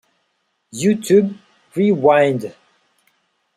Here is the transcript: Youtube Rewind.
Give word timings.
Youtube 0.73 1.35
Rewind. 1.75 2.51